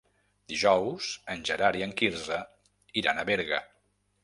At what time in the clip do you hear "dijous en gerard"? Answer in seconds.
0.53-1.79